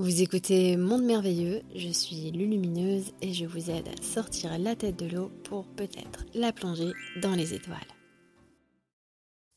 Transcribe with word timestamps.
Vous 0.00 0.22
écoutez 0.22 0.78
Monde 0.78 1.04
Merveilleux, 1.04 1.60
je 1.74 1.90
suis 1.90 2.30
Lulumineuse 2.30 3.12
et 3.20 3.34
je 3.34 3.44
vous 3.44 3.68
aide 3.68 3.86
à 3.86 4.02
sortir 4.02 4.58
la 4.58 4.74
tête 4.74 4.96
de 4.96 5.04
l'eau 5.04 5.28
pour 5.44 5.66
peut-être 5.74 6.24
la 6.32 6.54
plonger 6.54 6.94
dans 7.20 7.34
les 7.34 7.52
étoiles. 7.52 7.76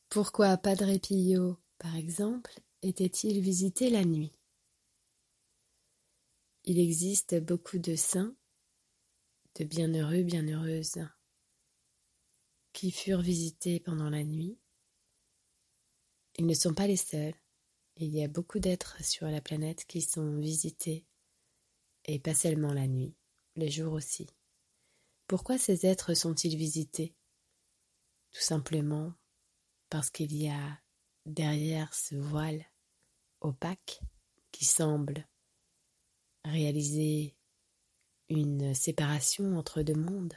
Pourquoi 0.09 0.57
Padre 0.57 0.97
Pio, 0.97 1.57
par 1.77 1.95
exemple, 1.95 2.51
était-il 2.81 3.39
visité 3.39 3.89
la 3.89 4.03
nuit? 4.03 4.33
Il 6.66 6.78
existe 6.78 7.41
beaucoup 7.41 7.80
de 7.80 7.96
saints, 7.96 8.36
de 9.57 9.64
bienheureux, 9.64 10.23
bienheureuses, 10.23 11.07
qui 12.73 12.91
furent 12.91 13.21
visités 13.21 13.80
pendant 13.80 14.10
la 14.10 14.25
nuit. 14.25 14.57
Ils 16.38 16.46
ne 16.46 16.54
sont 16.54 16.73
pas 16.73 16.88
les 16.88 16.98
seuls. 16.98 17.34
Il 17.98 18.10
y 18.10 18.23
a 18.23 18.28
beaucoup 18.28 18.60
d'êtres 18.60 19.04
sur 19.04 19.28
la 19.28 19.39
planète 19.39 19.86
qui 19.86 20.02
sont 20.02 20.38
visités, 20.38 21.05
et 22.06 22.20
pas 22.20 22.34
seulement 22.34 22.74
la 22.74 22.88
nuit, 22.88 23.15
les 23.56 23.70
jours 23.70 23.93
aussi. 23.93 24.28
Pourquoi 25.28 25.57
ces 25.57 25.86
êtres 25.86 26.15
sont-ils 26.15 26.57
visités? 26.57 27.15
Tout 28.32 28.42
simplement 28.42 29.14
parce 29.89 30.10
qu'il 30.10 30.36
y 30.36 30.50
a 30.50 30.82
derrière 31.28 31.93
ce 31.93 32.16
voile 32.16 32.66
opaque 33.42 34.02
qui 34.52 34.66
semble 34.66 35.28
réaliser 36.44 37.36
une 38.30 38.73
séparation 38.73 39.56
entre 39.56 39.84
deux 39.84 39.94
mondes. 39.94 40.34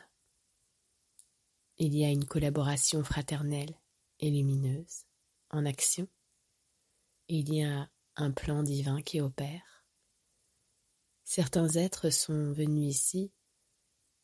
Il 1.78 1.96
y 1.96 2.04
a 2.04 2.10
une 2.10 2.26
collaboration 2.26 3.02
fraternelle 3.02 3.74
et 4.20 4.30
lumineuse 4.30 5.06
en 5.50 5.64
action 5.64 6.06
il 7.28 7.52
y 7.52 7.62
a 7.62 7.90
un 8.16 8.30
plan 8.30 8.62
divin 8.62 9.02
qui 9.02 9.20
opère. 9.20 9.84
Certains 11.24 11.68
êtres 11.70 12.10
sont 12.10 12.52
venus 12.52 12.96
ici 12.96 13.32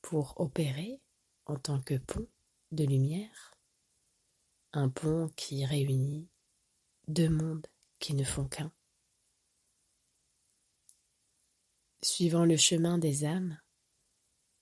pour 0.01 0.41
opérer 0.41 1.01
en 1.47 1.59
tant 1.59 1.81
que 1.81 1.99
pont 1.99 2.29
de 2.71 2.85
lumière, 2.85 3.57
un 4.73 4.89
pont 4.89 5.29
qui 5.37 5.65
réunit 5.65 6.29
deux 7.09 7.29
mondes 7.29 7.67
qui 7.99 8.15
ne 8.15 8.25
font 8.25 8.47
qu'un. 8.47 8.73
Suivant 12.03 12.45
le 12.45 12.57
chemin 12.57 12.99
des 12.99 13.25
âmes, 13.25 13.61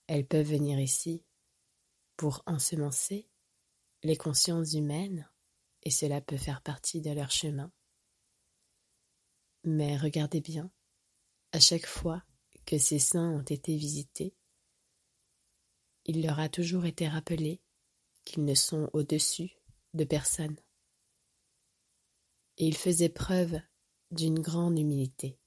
elles 0.07 0.27
peuvent 0.27 0.49
venir 0.49 0.79
ici 0.79 1.23
pour 2.17 2.43
ensemencer 2.45 3.29
les 4.03 4.17
consciences 4.17 4.73
humaines 4.73 5.29
et 5.83 5.91
cela 5.91 6.21
peut 6.21 6.37
faire 6.37 6.61
partie 6.61 7.01
de 7.01 7.11
leur 7.11 7.31
chemin. 7.31 7.71
Mais 9.63 9.97
regardez 9.97 10.41
bien, 10.41 10.71
à 11.51 11.59
chaque 11.59 11.85
fois 11.85 12.23
que 12.65 12.77
ces 12.77 12.99
saints 12.99 13.29
ont 13.29 13.43
été 13.43 13.75
visités, 13.75 14.35
il 16.05 16.23
leur 16.23 16.39
a 16.39 16.49
toujours 16.49 16.85
été 16.85 17.07
rappelé 17.07 17.61
qu'ils 18.25 18.45
ne 18.45 18.55
sont 18.55 18.89
au-dessus 18.93 19.51
de 19.93 20.03
personne. 20.03 20.57
Et 22.57 22.67
ils 22.67 22.77
faisaient 22.77 23.09
preuve 23.09 23.59
d'une 24.09 24.39
grande 24.39 24.77
humilité. 24.79 25.37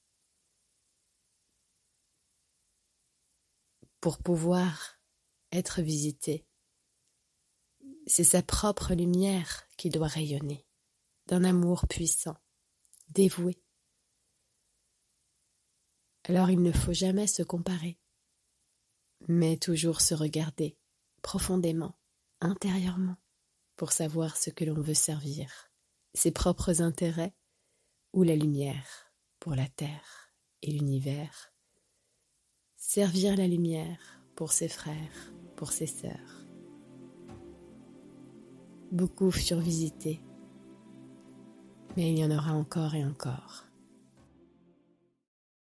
Pour 4.01 4.19
pouvoir 4.19 4.99
être 5.51 5.81
visité, 5.83 6.47
c'est 8.07 8.25
sa 8.25 8.43
propre 8.43 8.95
lumière 8.95 9.65
qui 9.77 9.89
doit 9.89 10.09
rayonner, 10.09 10.67
d'un 11.27 11.45
amour 11.45 11.87
puissant, 11.89 12.37
dévoué, 13.09 13.64
alors 16.25 16.51
il 16.51 16.63
ne 16.63 16.73
faut 16.73 16.93
jamais 16.93 17.27
se 17.27 17.43
comparer, 17.43 17.99
mais 19.29 19.57
toujours 19.57 20.01
se 20.01 20.15
regarder 20.15 20.77
profondément, 21.23 21.95
intérieurement, 22.41 23.17
pour 23.77 23.93
savoir 23.93 24.37
ce 24.37 24.51
que 24.51 24.65
l'on 24.65 24.81
veut 24.81 24.95
servir, 24.95 25.71
ses 26.15 26.31
propres 26.31 26.83
intérêts 26.83 27.35
ou 28.13 28.23
la 28.23 28.37
lumière 28.37 29.13
pour 29.41 29.55
la 29.55 29.69
terre 29.69 30.33
et 30.63 30.71
l'univers. 30.71 31.53
Servir 32.77 33.37
la 33.37 33.47
lumière 33.47 34.21
pour 34.37 34.53
ses 34.53 34.69
frères, 34.69 35.33
pour 35.57 35.73
ses 35.73 35.87
sœurs. 35.87 36.47
Beaucoup 38.93 39.31
furent 39.31 39.61
visités, 39.61 40.23
mais 41.97 42.13
il 42.13 42.19
y 42.19 42.25
en 42.25 42.31
aura 42.31 42.53
encore 42.53 42.95
et 42.95 43.05
encore. 43.05 43.65